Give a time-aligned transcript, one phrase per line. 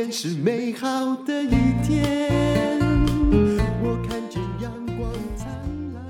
[0.00, 1.50] 天是美好的一
[1.86, 2.30] 天，
[3.82, 5.46] 我看见阳光灿
[5.92, 6.02] 烂。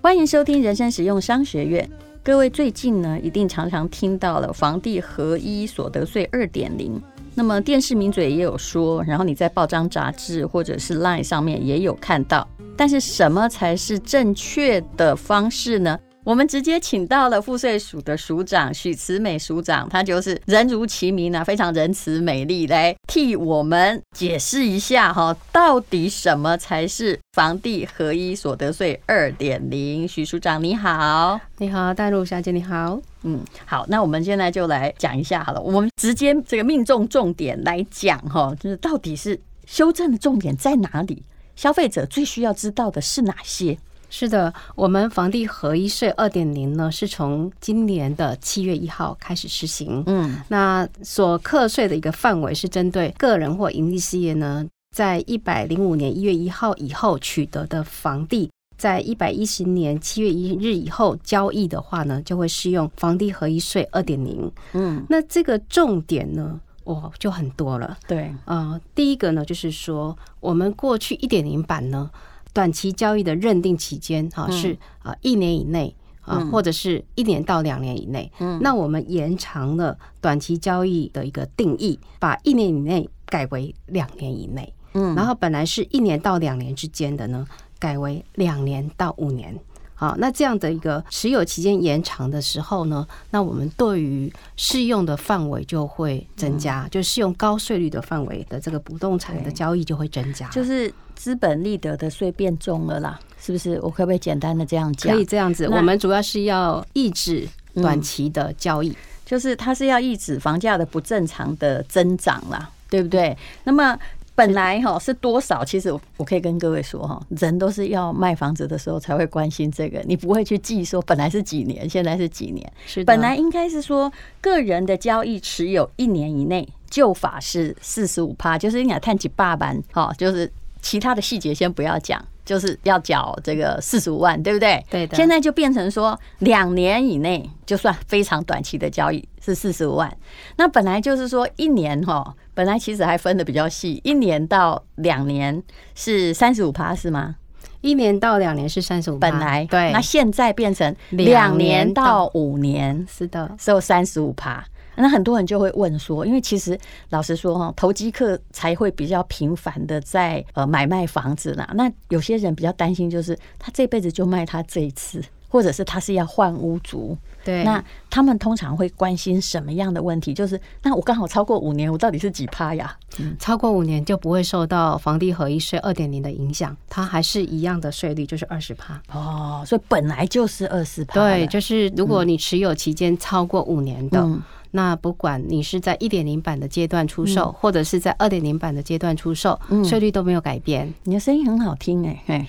[0.00, 1.86] 欢迎收听人生实用商学院。
[2.22, 6.98] 各位最近呢，一定常常听到了房地合一所得税二点零。
[7.34, 12.48] 那么电视名嘴也有说，然后你在报章杂志或者是 LINE 上面也有看到。
[12.74, 15.98] 但是什么才是正确的方式呢？
[16.24, 30.06] 我们直接请到了赋税署的署长许慈美署长，他就是人如其名啊，非常仁慈美丽，来替我们解释一下哈，到底什么才是房地合一所得税二点零？
[30.06, 41.24] 许署长你好，你好，大陆小姐你好，嗯，好，那我们现在就来讲一下好了，我们直接这个命中重点来讲哈，就是到底是修正的重点在哪里？
[41.56, 43.76] 消费者最需要知道的是哪些？
[44.14, 50.02] 是的，我们房地合一税二点零呢，是从今年的七月一号开始实行。
[50.06, 64.52] 嗯，那所课税的一个范围是针对个人或营利事业呢，在一百零五年一月一号以后取得的房地，在一百一十年七月一日以后交易的话呢，就会适用房地合一税二点零。
[64.74, 67.96] 嗯，那这个重点呢，哇，就很多了。
[68.06, 72.10] 对，呃，第一个呢，就是说我们过去一点零版呢。
[72.52, 78.30] 短期交易的认定期间哈是啊一年以内啊，或者是一年到两年以内。
[78.38, 84.72] 嗯，那我们延长了短期交易的一个定义，把一年以内改为两年以内。
[84.94, 87.46] 嗯，然后本来是一年到两年之间的呢，
[87.78, 89.58] 改为两年到五年。
[90.02, 103.78] 好，那这样的一个持有期间延长的时候呢，那我们对于适用的范围就会增加，就适用高税率的范围的这个不动产的交易就会增加，就是资本利得的税变重了啦，是不是？
[103.80, 105.14] 我可不可以简单的这样讲？
[105.14, 108.92] 可以这样子，我们主要是要抑制短期的交易，
[109.24, 113.38] 就是它是要抑制房价的不正常的增长啦，对不对？
[113.62, 113.96] 那么。
[114.34, 115.64] 本来哈是多少？
[115.64, 122.72] 其实我可以跟各位说哈，人都是要卖房子的时候才会关心这个，你不会去记说本来是几年，现在是几年。
[122.86, 124.10] 是本来应该是说
[124.40, 130.50] 个人的交易持有一年以内，旧法是四十五趴，就是你要探几霸班哈，就是
[130.80, 134.84] 其他的细节先不要讲，就是要缴这个四十五万，对不对？
[134.90, 135.16] 对的。
[135.16, 140.16] 现在就变成说两年以内就算非常短期的交易是四十五万，
[140.56, 142.34] 那本来就是说一年哈。
[142.54, 145.62] 本来其实还分的比较细，一年到两年
[145.94, 147.36] 是三十五趴是吗？
[147.80, 154.62] 一年到两年是三十五，本来对，那现在变成两年到五年，是的，只有三十五趴。
[154.96, 156.78] 那很多人就会问说，因为其实
[157.10, 161.70] 老实说哈，投机客才会比较频繁的在呃买卖房子啦。
[161.74, 165.22] 那有些人比较担心，就是他这辈子就卖他这一次。
[165.48, 167.14] 或者是他是要换屋族，
[167.44, 170.32] 对，那他们通常会关心什么样的问题？
[170.32, 172.96] 就是那我刚好超过五年，我到底是几趴呀？
[173.18, 178.98] 嗯，超过五年就不会受到房地合一税二点零的影响，它还是一样的税率，就是二十趴。
[179.12, 181.20] 哦，所以本来就是二十趴。
[181.20, 184.20] 对，就是如果你持有期间超过五年的。
[184.20, 184.42] 嗯
[184.72, 190.92] 那不管你是在一点零版的阶段出售，或者是在二点零版的阶段出售，税率都没有改变。
[191.04, 192.48] 你的声音很好听哎，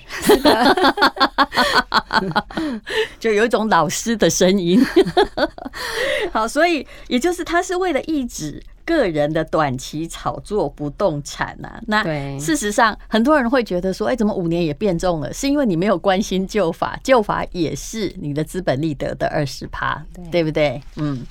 [3.20, 4.84] 就有一种老师的声音。
[6.32, 12.02] 好，所以也就是他是为了抑制个人的短期炒作不动产呐，那
[12.38, 15.32] 事实上很多人会觉得说，哎，怎么五年也变重了？
[15.32, 20.80] 是因为你没有关心旧法，旧法也是你的资本利得的二十趴，对不对？
[20.96, 21.24] 嗯，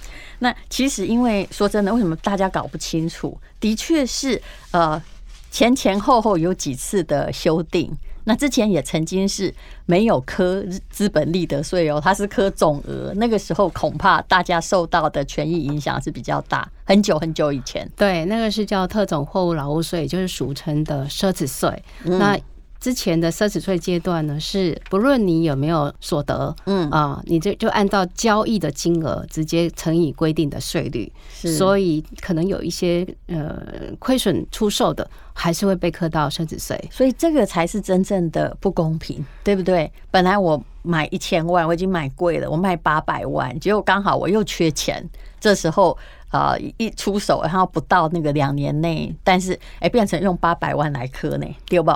[0.43, 3.39] 那其实因为说真的，为什么大家搞不清楚？
[3.61, 4.39] 的确是
[4.71, 5.01] 呃
[5.49, 7.89] 前前后后有几次的修订。
[8.25, 9.53] 那之前也曾经是
[9.85, 13.11] 没有科资本利得税哦，它是科总额。
[13.17, 17.85] 那个时候恐怕大家受到的权益影响是比较大，很久很久以前。
[17.97, 21.83] 对，那个是叫特种货物劳务税，就是俗称的奢侈税。
[22.03, 22.39] 那
[22.83, 33.63] 之前的奢侈税阶段呢，是不论你有没有所得，嗯啊，你就就按照交易的金额直接乘以规定的税率，所以可能有一些呃
[33.99, 36.77] 亏损出售的，还是会被课到奢侈税。
[36.91, 39.89] 所以这个才是真正的不公平，对不对？
[40.11, 45.01] 本来我买一千万，我已经买贵了，我卖八百万，结果刚好我又缺钱，
[45.39, 45.97] 这时候
[46.31, 51.93] 啊一出手，然后不到那个两年内，但是哎变成用八百万来课呢，丢不？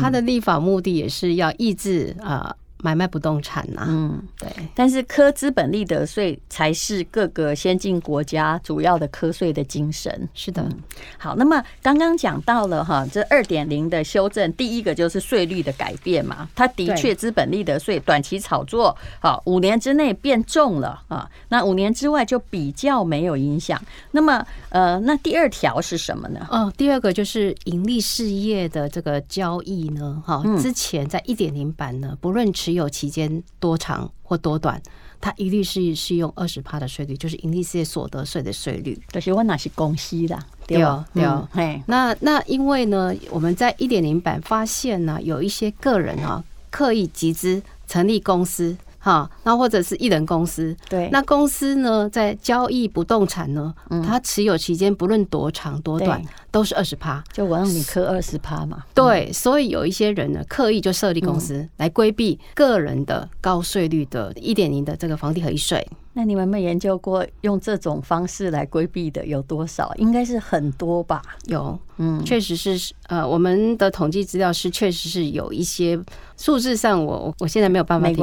[0.00, 3.86] 它的立法目的也是要抑制啊买卖不动产呐。
[3.88, 4.48] 嗯，对。
[4.74, 10.28] 但是科资本利得税才是各个先进国家主要的科税的精神。
[10.34, 10.68] 是的。
[11.16, 16.48] 好，那么刚刚讲到了哈，这二点零的修正，第一个就是税率的改变嘛。
[16.54, 21.30] 它的确资本利得税短期炒作，好，五年之内变重了啊。
[21.48, 23.80] 那五年之外就比较没有影响。
[24.10, 26.44] 那么呃，那第二条是什么呢？
[26.50, 34.80] 哦，第二个就是盈利事业的这个交易呢，哈，之前在一点零版呢，不论持有期间多长或多短，
[35.20, 39.00] 它一律是适用二十趴的税率，就是盈利事业所得税的税率。
[39.10, 48.76] 就是我那是公司的，对哦，对哦，嘿，那那因为呢，我们在一点零版发现呢，有一些个人啊，刻意集资成立公司。
[49.04, 53.74] 哈，那或者是一人公司，对，那公司呢，在交易不动产呢，
[54.06, 56.22] 它持有期间不论多长多短，
[56.52, 58.84] 都是二十趴，就我让你磕二十趴嘛。
[58.94, 65.84] 对，所以有一些人呢，刻意就设立公司来规避个人的高税率的一点零的这个房地合一税。
[66.14, 69.92] 那你们有没有研究过用这种方式来规避的有多少？
[69.96, 71.22] 应该是很多吧？
[71.46, 72.92] 有，嗯，确实是。
[73.08, 75.98] 呃，我们的统计资料是确实是有一些
[76.36, 78.16] 数字上我，我我现在没有办法提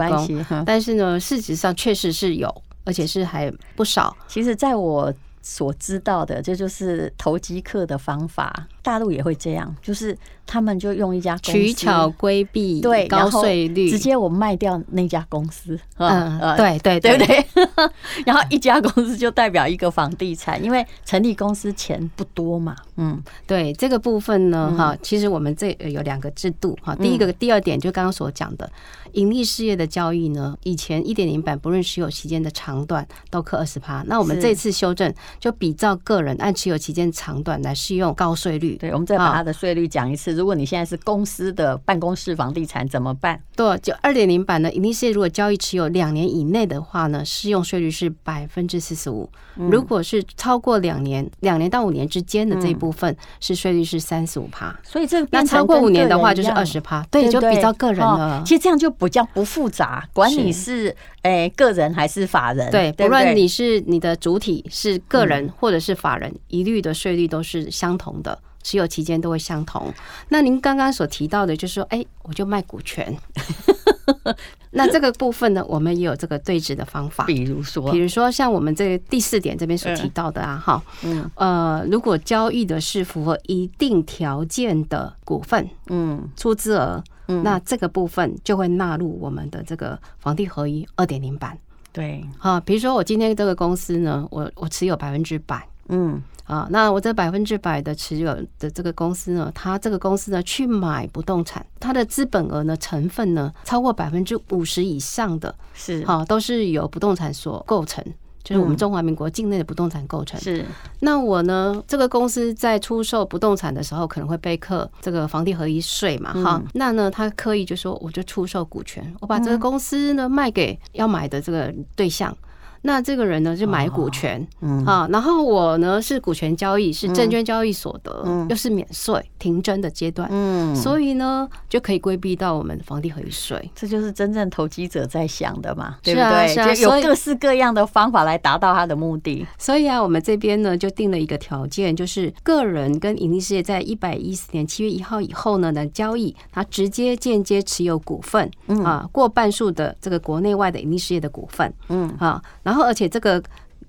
[0.43, 2.53] 供，但是呢，事实上确实是有，
[2.85, 4.15] 而且是还不少。
[4.27, 8.67] 其实，在我所知道的，这就是投机客的方法。
[8.89, 15.79] 大陆也会这样，就是他们就用一家公司取巧规避对高税率，直接我卖掉那家公司。
[15.97, 17.45] 嗯，对对对对，对，
[18.25, 22.75] 然后一家公司就代表一个房地产，因为成立公司钱不多嘛。
[22.95, 26.95] 嗯，对这个部分呢，哈，其实我们这有两个制度哈。
[26.95, 28.67] 第一个、第二点就刚刚所讲的，
[29.11, 38.78] 盈利事业的交易呢，以前一点零版不论持有期间的长短都课二十趴，那我们这次修正就比照个人按持有期间长短来适用高税率。
[38.79, 40.31] 对，我们再把它的税率讲一次。
[40.33, 43.39] 如果你现在是公司的办公室房地产怎么办？
[43.55, 49.29] 对，就二点零版呢，一定是，如果交易持有两年以内的话呢，适用税率是百分之四十五。
[49.55, 54.73] 如果是超过两年，两年到五年之间的这一部分，是税率是三十五趴。
[54.83, 57.05] 所以这个那超过五年的话就是二十趴。
[57.11, 58.41] 对，就比较个人了。
[58.45, 68.39] 其实这样就比较不复杂，管你是诶个人还是法人，对，不论你是你的主体是个人或者是法人，一律的税率都是相同的。
[68.63, 69.93] 持有期间都会相同。
[70.29, 73.15] 那您刚刚所提到的，就是说，哎，我就卖股权。
[74.71, 77.25] 那这个部分呢，我们也有这个对峙的方法。
[77.25, 91.57] 比如说，比如说像我们这个第四点这边所提到的啊，哈，嗯，呃，如果交易的是符合一定条件的股份，嗯，出资额，嗯，那这个部分就会纳入我们的这个房地合一二点零版。
[91.91, 96.21] 对，哈，比如说我今天这个公司呢，我我持有百分之百，嗯。
[96.49, 108.03] 啊，那我这百分之百的持有的这个公司呢，它这个公司呢去买不动产，它的资本额呢成分呢超过百分之五十以上的，是哈，都是由不动产所构成，
[108.43, 110.41] 就是我们中华民国境内的不动产构成。
[110.41, 110.65] 是，
[111.01, 122.35] 那我呢这个公司在出售不动产的时候，可能会被课这个房地合一税嘛，哈，那呢他刻意就说我就出售股权，我把这个公司呢卖给要买的这个对象。
[122.81, 133.69] 那这个人呢就买股权，嗯，啊，然后我呢是股权交易，是证券交易所得，又是免税停征的阶段，嗯，所以呢就可以规避到我们房地合一税。
[133.75, 136.75] 这就是真正投机者在想的嘛，对不对？
[136.75, 139.45] 就有各式各样的方法来达到他的目的。
[139.57, 152.41] 所以啊，我们这边呢就定了一个条件，就是个人跟盈利事业在一百一十年七月一号以后呢的交易，他直接间接持有股份，嗯啊，过半数的这个国内外的盈利事业的股份，嗯，啊。
[152.69, 153.41] 然后，而且这个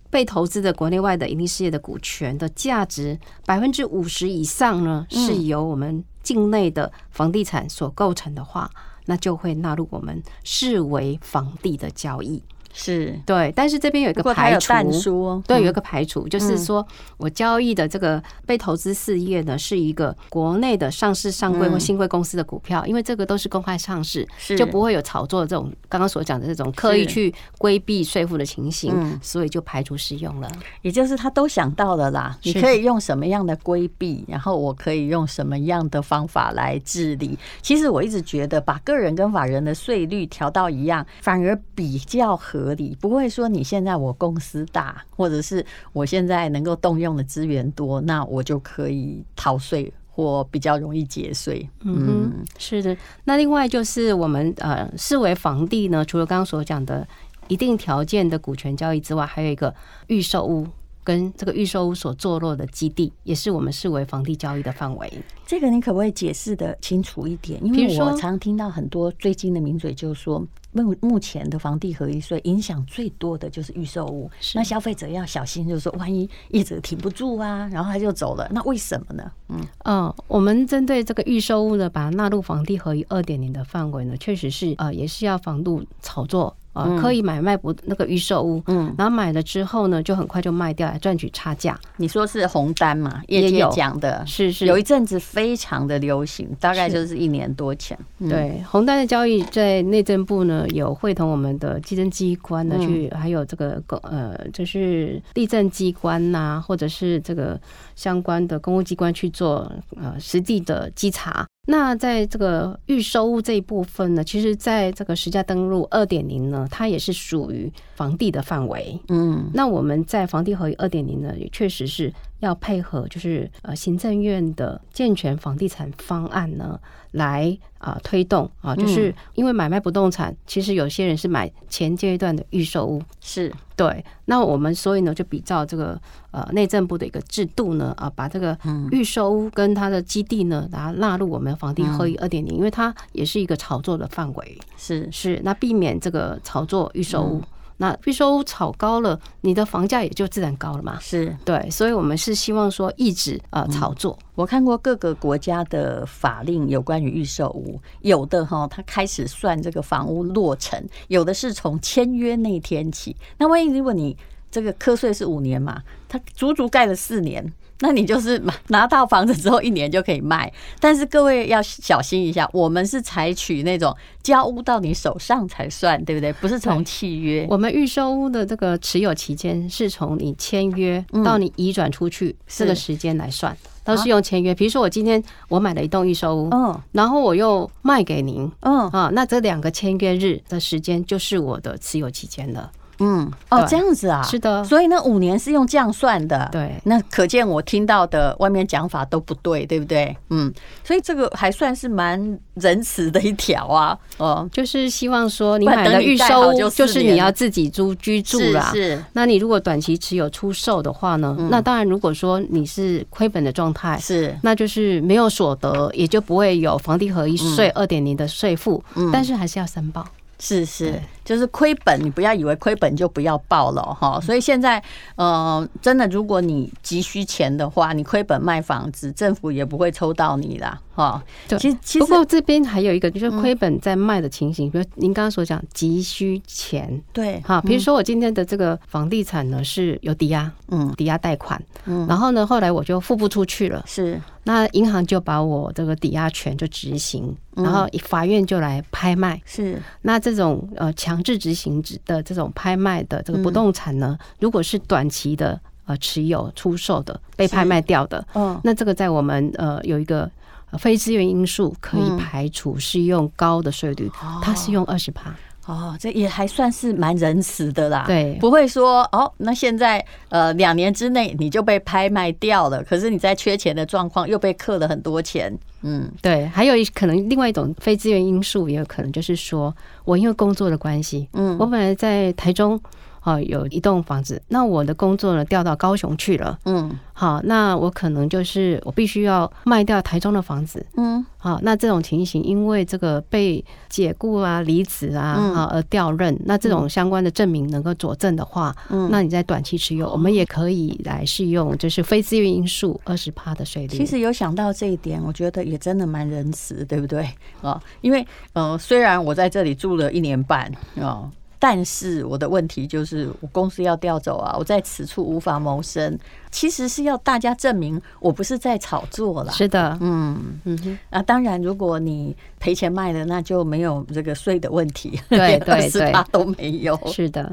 [0.08, 8.70] 被投资的国内外的盈利事业的股权的价值百分之五十以上呢，是由我们境内的房地产所构成的话，
[9.04, 12.42] 那就会纳入我们视为房地的交易。
[12.72, 13.18] 是。
[13.26, 16.86] 对，但是这边有一个排除，对，有一个排除，就是说
[17.16, 30.50] 我交易的这个被投资事业呢，是一个国内的上市上柜或新贵公司的股票，因为这个都是公开上市，就不会有炒作这种刚刚所讲的这种刻意去规避税负的情形，所以就排除适用了。
[30.82, 37.38] 也就是他都想到了啦，你可以用什么样的规避，然后我可以用什么样的方法来治理。
[37.62, 42.59] 其实我一直觉得，把个人跟法人的税率调到一样，反而比较合。
[42.60, 51.68] 合理不会说你现在我公司大，或者是我现在能够动用的资源多，那我就可以逃税或比较容易节税。
[51.82, 52.96] 嗯，是的。
[53.24, 57.06] 那另外就是我们呃视为房地呢，除了刚刚所讲的
[57.48, 59.74] 一定条件的股权交易之外，还有一个
[60.08, 60.66] 预售屋。
[61.02, 65.10] 跟这个预售屋所坐落的基地，也是我们视为房地交易的范围。
[65.46, 67.58] 这个你可不可以解释的清楚一点？
[67.64, 79.30] 因为我常听到很多最近的名嘴就说，目目前的房地合一税影响最多的就是预售屋，那消费者要小心，就是说万一一直挺不住啊，然后他就走了，那为什么呢？
[79.48, 86.56] 嗯嗯、呃，我们针对这个预售屋呢，把它纳入房地合一二点零的范围呢，确实是呃，也是要防度炒作。
[86.72, 91.78] 啊，可以买卖不那个预售屋，嗯，然后买了之后呢，就很快就卖掉来赚取差价。
[91.96, 93.22] 你说是红单嘛？
[93.28, 97.98] 业界讲的是是，有一阵子非常的流行，大概就是一年多前。
[98.20, 107.60] 对，红单的交易在内政部呢，有会同我们的稽征机关呢去，还有这个公呃，就是地政机关呐，或者是这个
[107.96, 111.46] 相关的公务机关去做呃实地的稽查。
[111.70, 118.98] 那在这个预收物这一部分呢，其实在这个实价登录二点零呢，它也是属于房地的范围。
[119.08, 126.78] 嗯，那我们在房地合一二点零呢，也确实是要配合，就是呃行政院的健全房地产方案呢，
[127.12, 133.52] 来啊推动啊，就是因为买卖不动产，其实有些人是买前阶段的预售屋，是。
[133.76, 134.04] 对。
[134.26, 135.98] 那我们所以呢，就比照这个
[136.30, 138.56] 呃内政部的一个制度呢，啊，把这个
[138.90, 145.08] 预售屋跟它的基地呢，把它纳入我们房地合一二点零，因为它也是一个炒作的范围，是。
[145.10, 147.42] 是，那避免这个炒作预售屋。
[147.80, 150.98] 那预售屋炒高了，你的房价也就自然高了嘛。
[151.00, 154.18] 是对，所以我们是希望说抑制呃炒作。
[154.34, 163.16] 我看过各个国家的法令有关于预售屋，有的哈，他开始算这个房屋落成，有的是从签约那天起。
[163.38, 164.14] 那万一如果你
[164.50, 167.50] 这个课税是五年嘛，他足足盖了四年。
[167.80, 176.32] 那你就是拿到房子之后一年就可以卖，但是各位要小心一下，我们是采取那种交屋到你手上才算，对不对？
[176.34, 177.46] 不是从契约。
[177.48, 184.54] 我们预售屋的这个持有期间是从你签约到你移转出去这个时间来算，都是用签约。
[184.54, 192.70] 比如说我今天我买了一栋预售屋，嗯，然后我又卖给您，嗯啊，那这两个签约日的时间就是我的持有期间了。
[193.00, 200.16] 嗯，哦，这样子啊，是的，所以那五年是用这样算的，对，那可见我听到的外面讲法都不对，对不对？
[200.28, 200.52] 嗯，
[200.84, 220.06] 所以这个还算是蛮仁慈的一条啊，哦，就是希望说你买了预售，就是你要自己租居住啦，是，那你如果短期持有出售的话呢，那当然如果说你是亏本的状态，是，那就是没有所得，也就不会有房地合一税二点零的税负，但是还是要申报。
[220.42, 220.94] 是是，
[221.30, 224.20] 就是亏本，你不要以为亏本就不要报了哈。
[224.20, 224.82] 所以现在，
[225.14, 230.76] 呃，真的，如果你急需钱的话，你亏本卖房子，政府也不会抽到你啦。
[230.92, 231.22] 哈。
[231.46, 244.20] 其实，其实不过这边还有一个，就是亏本在卖的情形，比如您刚刚所讲急需钱，对，哈，比如说我今天的这个房地产呢是有抵押，嗯，抵押贷款，嗯，然后呢，后来我就付不出去了，是。
[244.42, 249.40] 那银行就把我这个抵押权就执行，然后法院就来拍卖。
[249.44, 260.30] 是，那这种呃强制执行的这种拍卖的这个不动产呢，如果是短期的呃持有出售的被拍卖掉的，嗯，那这个在我们呃有一个
[260.78, 264.10] 非自愿因素可以排除，是用高的税率，
[264.42, 265.34] 它是用二十趴。
[265.66, 279.74] 哦，这也还算是蛮仁慈的啦，对，不会说哦，那现在呃两年之内你就被拍卖掉了，可是你在缺钱的状况又被克了很多钱，嗯，对，还有一可能另外一种非资源因素，也有可能就是说
[280.04, 282.80] 我因为工作的关系，嗯，我本来在台中。
[283.20, 286.58] 好，有一栋房子，那我的工作呢调到高雄去了。
[286.64, 290.84] 嗯，好，那我可能就是我必须要卖掉台中的房子。
[290.96, 303.98] 嗯，好，那这种情形，因为这个被解雇啊、离职啊啊而调任，那这种相关的证明能够佐证的话，嗯，那你在短期持有，我们也可以来适用，就是非自愿因素二十趴的税率。
[303.98, 307.28] 其实有想到这一点，我觉得也真的蛮仁慈，对不对？
[307.60, 311.30] 啊，因为呃，虽然我在这里住了一年半啊。
[311.60, 316.18] 但是我的问题就是，我公司要调走啊，我在此处无法谋生。
[316.50, 319.52] 其实是要大家证明我不是在炒作啦。
[319.52, 320.98] 是的，嗯嗯哼。
[321.10, 326.98] 啊，当然，如果你赔钱卖了，那就没有这个税的问题， 对对对，都没有。
[327.06, 327.52] 是的。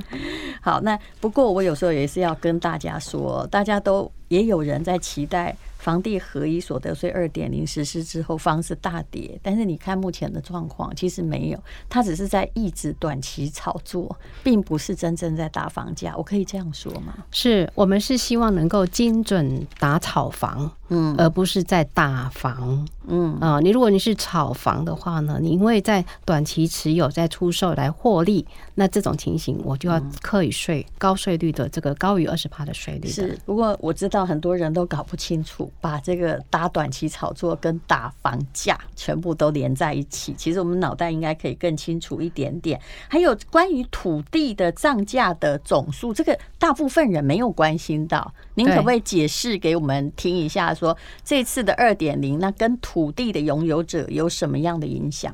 [0.61, 5.55] 好，那不过我有时候也是要跟大家说，大家都也有人在期待。
[5.87, 14.13] 房地合一所得税二点零实施之后，房子大跌，但是你看目前的状况，其实没有，它只是在抑制短期炒作，
[14.43, 16.13] 并不是真正在打房价。
[16.17, 17.13] 我可以这样说吗？
[17.31, 28.45] 是我们是希望能够精准打炒房，嗯，而不是在打房，嗯啊，你如果你是炒房的话呢，你因为在短期持有在出售来获利，
[28.75, 33.07] 那这种情形我就要课以税高税率的这个高于二十趴的税率。
[33.07, 40.33] 是，不过我知道很多人都搞不清楚，把这个打短期炒作跟打房价全部都连在一起。
[40.37, 42.79] 其实我们脑袋应该可以更清楚一点点。
[43.07, 48.33] 还有关于土地的涨价的总数，这个大部分人没有关心到。
[48.55, 55.33] 您可不可以解释给我们听一下说，说这次的二点零，那跟土地的拥有者有什么样的影响？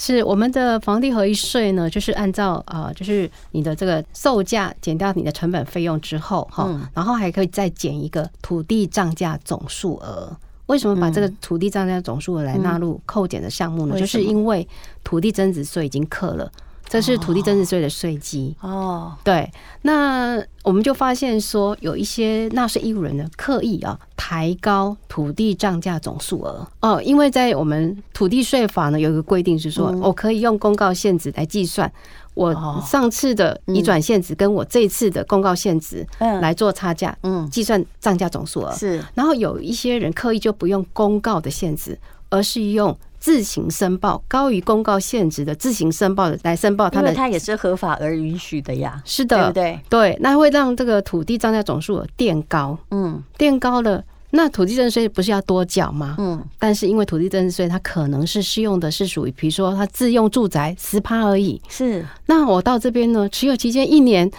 [0.00, 10.30] 是我们的房地合一税呢，就是按照啊，就是你的这个售价减掉你的成本费用之后，哈，然后还可以再减一个土地涨价总数额。
[10.66, 13.98] 为什么把这个土地涨价总数额来纳入扣减的项目呢？
[13.98, 14.66] 就是因为
[15.02, 16.50] 土地增值税已经课了。
[16.90, 23.98] 这是土地增值税的税基哦，对，那我们就发现说，有一些纳税义务人呢，刻意啊
[24.28, 31.90] 抬高土地涨价总数额哦，因为在我们土地税法呢有一个规定是说，我可以用公告限值来计算
[32.34, 32.54] 我
[32.86, 42.94] 上次的移转限值跟我这次的公告限值来做差价，嗯，计算涨价总数额是，然后有一些人刻意就不用公告的限值，而是用。
[43.20, 49.02] 自行申报高于公告限值的自行申报的来申报，它的它也是合法而允许的呀。
[49.04, 49.80] 是的，对不对？
[49.88, 52.78] 对，那会让这个土地涨价总数额垫高。
[52.92, 56.16] 嗯，垫高了，那土地增值税不是要多缴吗？
[56.18, 61.60] 嗯，但是因为土地增值税它可能是适用的是属于，比如说它自用住宅十趴而已。
[61.68, 64.30] 是，那我到这边呢，持有期间一年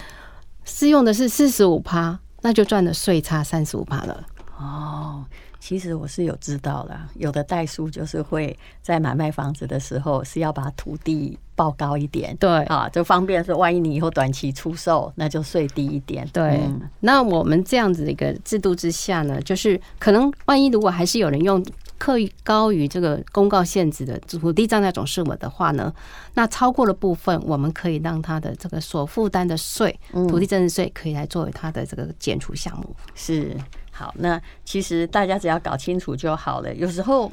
[0.63, 4.23] 适用的是四十五趴，那就赚了税差三十五趴了。
[4.57, 5.25] 哦。
[5.69, 16.27] 其实我是有知道的，有的代书就是会在买卖房子的时候是要把土地报高一点，对啊，就方便说，万一你以后短期出售，那就税低一点。
[16.33, 21.63] 对，嗯、那我们这样子的一个制度之下呢，就是可能万一如果还是有人用
[21.99, 25.93] 刻意高于这个公告限制的土地账价总数额的话呢，
[26.33, 32.95] 那超过了部分，我们可以让他的这个所负担的税，土地增值税可以来作为他的这个减除项目。
[33.13, 33.55] 是。
[33.99, 36.73] 好，那其实大家只要搞清楚就好了。
[36.73, 37.29] 有时候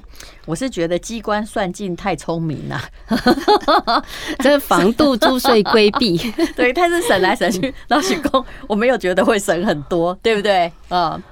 [0.46, 2.82] 我是觉得机关算尽太聪明了，
[4.42, 6.18] 这是防度注税规避。
[6.56, 10.72] 对，但是省来省去， 老许公，我没有觉得会省很多，对不对？
[10.88, 11.22] 啊，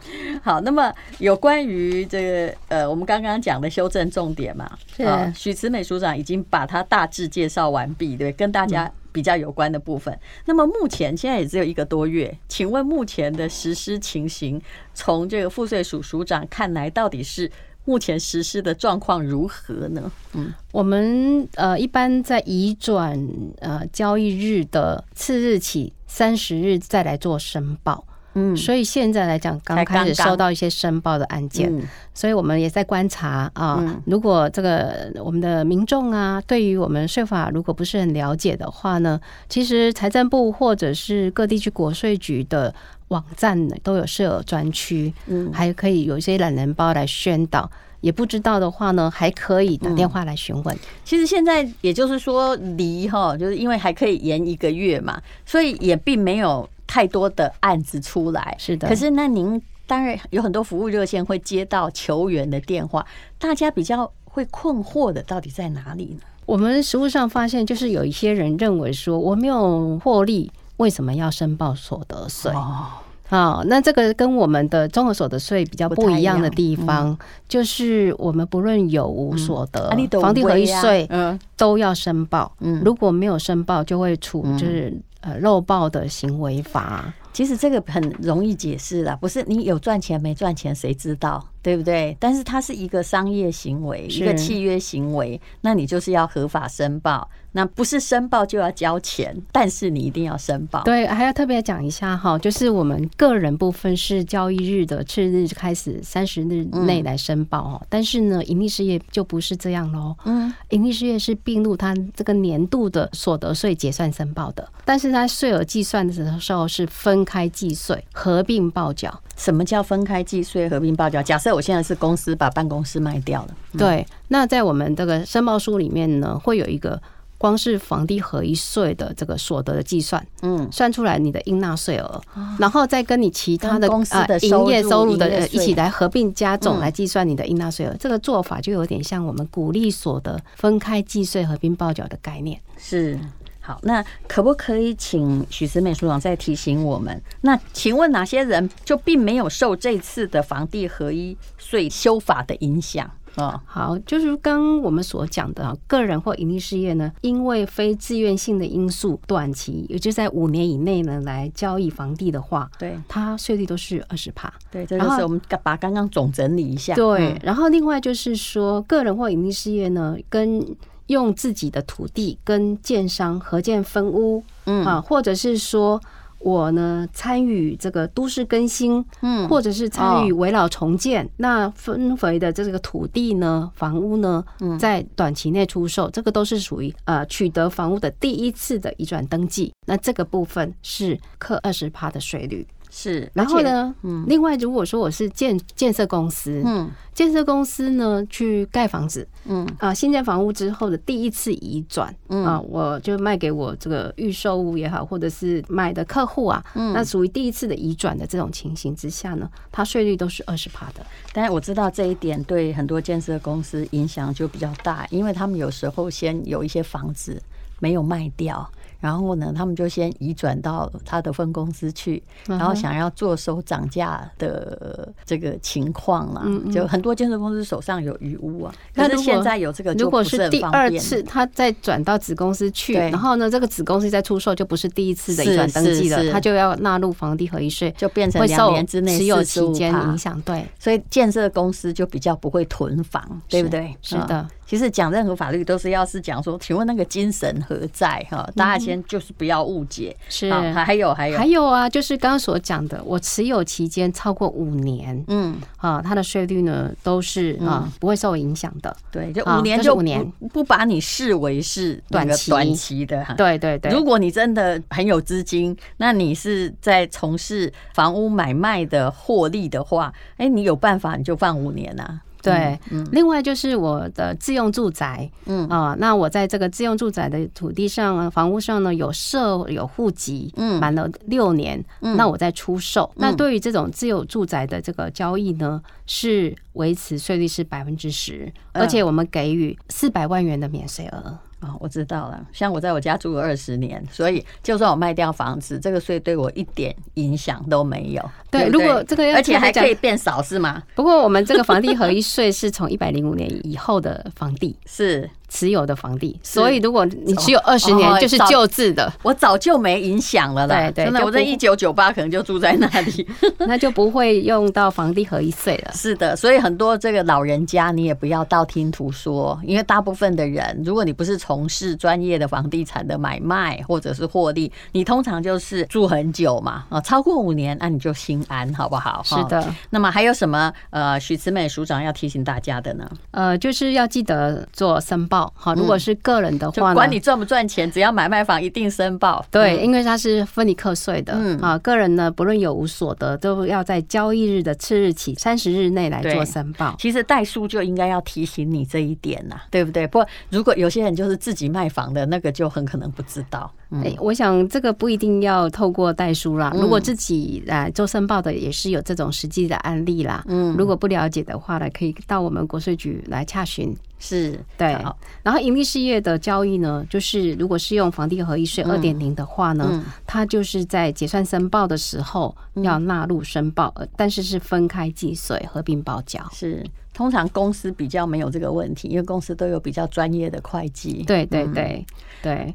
[0.45, 4.71] 好，那么有关于这个呃，我们刚刚讲的修正重点嘛，
[5.05, 8.89] 啊，许慈美署长已经把它大致介绍完毕，对，跟大家。
[9.15, 14.61] 比较有关的部分，那么目前现在也只有一个多月，请问目前的实施情形，
[14.93, 17.49] 从这个赋税署署长看来，到底是
[17.85, 20.11] 目前实施的状况如何呢？
[20.33, 23.17] 嗯，我们呃一般在移转
[23.61, 28.05] 呃交易日的次日起三十日再来做申报。
[28.35, 31.73] 嗯，所以现在来讲，刚开始收到一些申报的案件，
[32.13, 33.83] 所以我们也在观察啊。
[34.07, 42.75] 如果这个我们的民众啊，对于我们税法如果不是很了解的话呢，其实财政部或者是各地区国税局的
[43.09, 47.71] 网站都有设专区，嗯，还可以有一些懒人包来宣导。
[48.01, 50.79] 也不知道的话呢，还可以打电话来询问。
[51.07, 56.69] 其实现在也就是说，离哈，就是因为还可以延一个月嘛，所以也并没有。
[56.95, 58.87] 太多的案子出来，是的。
[58.87, 63.05] 可是那您当然有很多服务热线会接到球员的电话，
[63.37, 66.21] 大家比较会困惑的到底在哪里呢？
[66.47, 72.53] 我们实务上发现，就是有一些人认为说，我没有获利，为什么要申报所得税？
[72.53, 72.87] 哦，
[73.29, 82.53] 好，那这个跟我们的综合所得税比较不一样的地方，就是我们不论有无所得，房地合一税，嗯，都要申报。
[82.61, 84.97] 嗯，如果没有申报，就会处就是。
[85.25, 92.15] 呃，漏报的行为法，其实这个很容易解释啦，不是你有赚钱没赚钱谁知道，对不对？
[92.21, 97.27] 但是它是一个商业行为，一个契约行为，那你就是要合法申报。
[97.57, 100.83] 那不是申报就要交钱，但是你一定要申报。
[100.83, 110.17] 对，还要特别讲一下哈，就是我们个人部分是交易日的次日开始三十日内来申报哦，但是呢，盈利事业就不是这样喽。
[110.25, 119.21] 嗯，盈利事业是并入它这个年度的所得税结算申报的，但是它税额计算的时候是分开计税、合并报缴。
[119.37, 121.23] 什么叫分开计税、合并报缴？
[121.23, 127.01] 假设我现在是公司把办公室卖掉了，对，那在我们这个申报书里面呢，会有一个。
[127.45, 132.19] 光是房地合一税的这个所得的计算，嗯，算出来你的应纳税额，
[132.59, 137.95] 然后再跟你其他的公司的营业收入的一起来合并加总来计算你的应纳税额。
[138.01, 142.59] 这个做法就有点像我们鼓励所得分开计税、合并报缴的概念。
[142.79, 143.21] 是，
[143.61, 147.21] 好，那可不可以请许思美署长再提醒我们？
[147.43, 153.11] 那请问哪些人就并没有受这次的房地合一税修法的影响？
[153.37, 164.53] 哦，好，就是刚我们所讲的，啊个人或盈利事业呢，因为非自愿性的因素，短期也就是在五年以内呢来交易房地的话，对，它税率都是二十帕。
[164.71, 166.95] 对，这就是我们把刚刚总整理一下。
[166.95, 170.65] 对，然后另外就是说，个人或盈利事业呢，跟
[171.09, 176.01] 用自己的土地跟建商合建分屋，嗯啊，或者是说。
[176.45, 184.45] 我呢参与这个都市更新，嗯，或者是参与围绕重建，那分回的这个土地呢、房屋呢，
[184.79, 192.67] 在短期内出售，这个都是属于呃取得房屋的第一次的移转登记，那这个部分是课二十趴的税率。
[192.97, 211.05] 是，然后呢，嗯，另外如果说我是建建设公司，嗯，建设公司呢去盖房子，嗯啊，新建房屋之后的第一次移转，嗯啊，我就卖给我这个预售屋也好，或者是买的客户啊，嗯，那属于第一次的移转的这种情形之下呢，它税率都是二十趴的。
[211.33, 217.43] 但是我知道这一点对很多建设公司影响就比较大，因为他们有时候先有一些房子
[217.81, 218.71] 没有卖掉。
[219.05, 226.43] 然后呢，他们就先移转到他的分公司去，然后想要坐收涨价的这个情况啦。
[226.73, 240.41] 就很多建设公司手上有余屋啊，但是现在有这个，如果是第二次他再转到子公司去，然后呢，这个子公司再出售，就不是第一次的移转登记了，他就要纳入房地合一税，就变成两年之内持有期间影响。
[240.41, 243.95] 对，所以建设公司就比较不会囤房，对不对？
[244.01, 244.49] 是的。
[244.67, 248.49] 其实讲任何法律都是要是讲说，请问那个精神何在哈？
[248.57, 250.17] 大家先就是不要误解。
[250.29, 258.95] 是，还有还有还有啊，就是刚刚所讲的，我持有期间超过五年，嗯啊，它的税率呢都是啊不会受影响的。
[259.11, 263.35] 对，就五年就五年，不把你视为是短期短期的哈。
[263.35, 272.21] 对对对，如果你真的很有资金，那你是在从事房屋买卖的获利的话，哎，你有办法你就放五年啊。
[272.45, 272.79] 对，
[273.11, 275.67] 另外就是我的自用住宅，嗯。
[275.69, 283.11] 啊，那我在这个自用住宅的土地上、房屋上呢，有设有户籍，嗯，满了六年，那我再出售。
[283.17, 291.39] 那对于这种自有住宅的这个交易呢，是维持税率是百分之十，而且我们给予四百万元的免税额。
[291.65, 292.47] 哦，我知道了。
[292.53, 298.31] 像我在我家住了二十年，所以就算我卖掉房子，这个税对我一点影响都没有。
[298.51, 300.83] 对，如果这个而且还可以变少是吗？
[300.95, 305.29] 不过我们这个房地合一税是从一百零五年以后的房地 是。
[305.55, 310.75] 持有的房地，所以如果你持有二十年，就是旧制的，我早就没影响了啦。
[310.75, 313.25] 对对，真的，我在一九九八可能就住在那里，
[313.69, 315.93] 那就不会用到房地合一税了。
[315.95, 329.23] 是的，所以很多这个老人家，你也不要道听途说，因为大部分的人，如果你不是从事专业的房地产的买卖或者是获利，你通常就是住很久嘛，啊，超过五年，那你就心安，好不好？
[329.25, 329.65] 是的。
[329.91, 333.09] 那么还有什么呃，许慈美署长要提醒大家的呢？
[333.31, 335.44] 呃，就是要记得做申报。
[335.55, 339.45] 好，如果是个人的话，管你赚不赚钱，只要买卖房一定申报。
[339.51, 341.33] 对，因为它是分你课税的。
[341.37, 346.95] 嗯啊，个人呢，不论有无所得，都要在交易日的次日起三十日内来做申报。
[346.99, 350.07] 其实代书就应该要提醒你这一点呐，对不对？
[350.07, 353.71] 不过如果有些人就是自己卖房的，那个就很可能不知道。
[353.91, 356.73] 哎，我想这个不一定要透过代书啦。
[356.75, 360.43] 如果自己来做申报的，也是有这种实际的案例啦。
[360.49, 363.95] 嗯，如果不了解的话呢，可以到我们国税局来洽询。
[364.19, 364.97] 是对，
[365.43, 376.49] 然后盈利事业的交易呢，就是如果是用房地合一税二点零的话呢，它就是在结算申报的时候要纳入申报，但是是分开计税、合并报缴。
[376.53, 381.23] 是，通常公司比较没有这个问题，因为公司都有比较专业的会计。
[381.27, 382.07] 对对对
[382.43, 382.75] 对。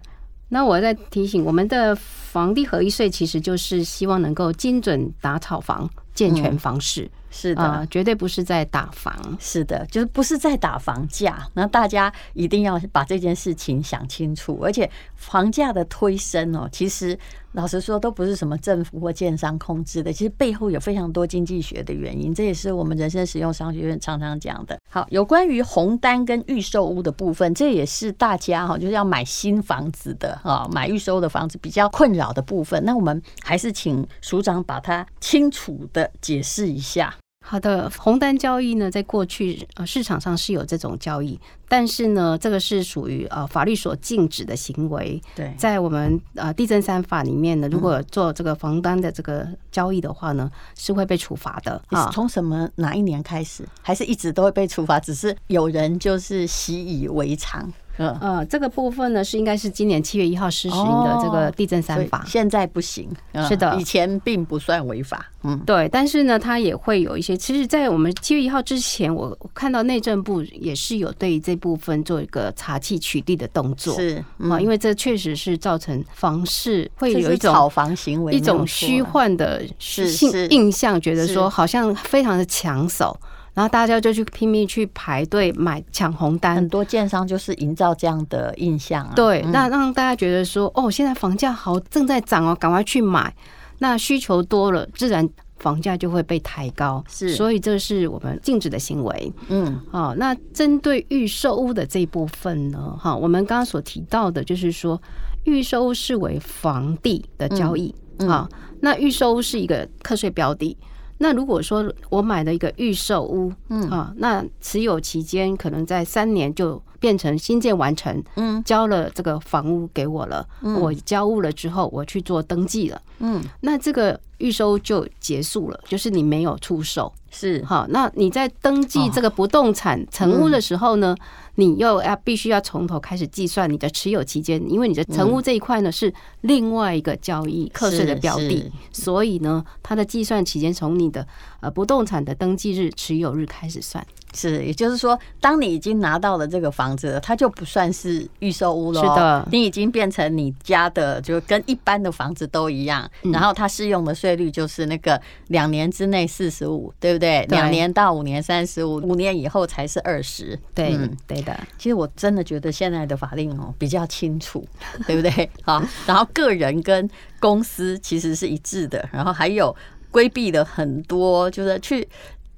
[0.50, 7.10] 那我在提醒，我们的房地合一税其实就是希望能够精准打炒房、健全房市。
[7.32, 11.48] 是的，呃，绝对不是在打房，是的，就是不是在打房价。
[11.54, 14.60] 那大家一定要把这件事情想清楚。
[14.62, 17.18] 而且房价的推升哦，其实
[17.54, 22.34] 老实说都不是什么政府或建商控制的，其实背后有非常多经济学的原因。
[22.34, 24.80] 这也是我们人生实用商学院常常讲的。
[24.90, 32.84] 好，有关于红单跟预售屋的部分，这也是大家哈，就是要买新房子的啊，买预售的房子比较困扰的部分。
[32.86, 37.16] 那我们还是请署长把它清楚的解释一下。
[37.50, 45.20] 好的，红单交易呢，在过去呃市场上是有这种交易，但是呢，这个是属于呃法律所禁止的行为。
[45.36, 52.12] 对，在我们呃地震三法里面呢，如果做这个房单的这个交易的话呢，是会被处罚的啊。
[52.14, 55.00] 从什么哪一年开始，还是一直都会被处罚？
[55.00, 57.68] 只是有人就是习以为常。
[58.00, 63.08] 嗯呃，这个部分呢是应该是今年七月一号施行的这个地震三法，现在不行。
[63.48, 65.30] 是的，以前并不算违法。
[65.44, 67.36] 嗯，对，但是呢，它也会有一些。
[67.38, 73.94] 其实，在我们七月一号之前，我看到内政部也是有对这部分做一个查气取缔的动作。
[73.96, 83.18] 是啊，因为这确实是造成房市会有一种炒房行为，一种虚幻的印印象，觉得说好像非常的抢手。
[83.60, 89.12] 然后大家就去拼命去排队买抢红单，很多建商就是营造这样的印象啊。
[89.14, 93.36] 对，那让大家觉得说，哦，现在房价好正在涨哦，赶快去买。
[93.80, 97.04] 那需求多了，自然房价就会被抬高。
[97.10, 99.34] 是，所以这是我们禁止的行为。
[99.50, 105.02] 嗯，好，那针对预售屋的这一部分呢，哈，我们刚刚所提到的就是说，
[105.44, 108.48] 预售屋视为房地的交易啊，
[108.80, 110.78] 那预售屋是一个课税标的。
[111.20, 113.90] 那如果说我买了一个预售屋，嗯。
[113.90, 127.64] 啊，那持有期间可能在三年就变成新建完成，嗯，交了这个房屋给我了，我交屋了之后，我去做登记了，嗯，那这个预售就结束了，就是你没有出售，是。
[127.64, 131.16] 好，那你在登记这个不动产成屋的时候呢？
[131.60, 141.28] 你又要必须要从头开始计算你的持有期间，因为你的成屋这一块呢是另外一个交易课税的标的，所以呢，它的计算期间从你的
[141.60, 144.06] 呃不动产的登记日、持有日开始算。
[144.34, 149.02] 是，也就是说，当你已经拿到了这个房子了，它就不算是预售屋了。
[149.02, 153.10] 是的，你已经变成你家的，就跟一般的房子都一样。
[153.34, 157.46] 然后它适用的税率就是那个两年之内四十五，对不对？
[157.50, 160.58] 两年到五年三十五，五年以后才是二十。
[160.76, 161.60] 对，对的。
[161.78, 164.64] 其实我真的觉得现在的法令哦比较清楚，
[165.08, 165.50] 对不对？
[165.64, 169.76] 好，然后个人跟公司其实是一致的，然后还有
[170.12, 172.08] 规避了很多，就是去。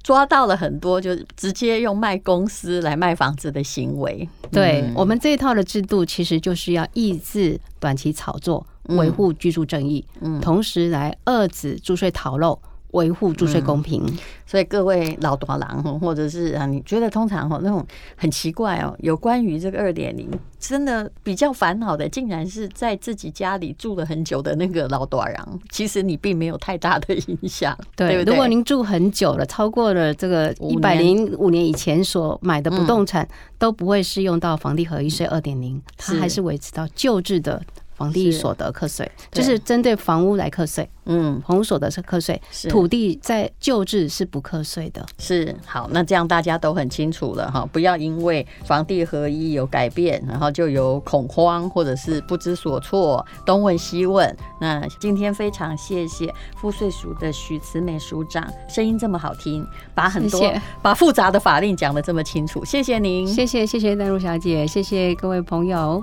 [0.02, 4.28] 抓到了很多，就是直接用卖公司来卖房子的行为。
[4.50, 10.04] 对，我们这一套的制度，其实就是要抑制短期炒作，维护居住正义，
[10.40, 12.58] 同时来遏止租税逃漏。
[12.92, 14.02] 维护注税公平，
[14.46, 17.84] 所以各位老多郎或者是啊，你觉得通常哦那种
[18.16, 20.28] 很奇怪哦，有关于这个二点零，
[20.58, 28.22] 真的比较烦恼的，竟然是在自己家里住了很久的那个老多郎，其实你并没有太大的影响， 对？
[28.24, 33.26] 如果您住很久了，超过了这个一百零五年以前所买的不动产，
[33.58, 37.62] 都不会适用到房地合一税二点零，它还是维持到旧制的。
[37.94, 45.04] 房地所得课税就是针对房屋来课税，嗯，房屋所得是课税，土地在旧制是不课税的。
[45.18, 45.54] 是。
[45.64, 54.34] 好，那这样大家都很清楚了哈，不要因为房地合一有改变，然后就有恐慌或者是不知所措，东问西问。
[54.60, 66.02] 那今天非常谢谢赋税署的许慈美署长，声音这么好听，把很多把复杂的法令讲得这么清楚，谢谢您，谢谢谢谢淡如小姐，谢谢各位朋友。